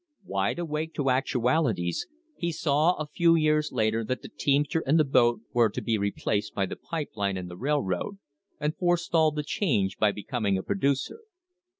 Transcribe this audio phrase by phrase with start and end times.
[0.25, 5.03] Wide awake to actualities, he saw a few years later that the teamster and the
[5.03, 8.17] boat were to be replaced by the pipe line and the railroad,
[8.59, 11.19] and forestalled the change by becom ing a producer.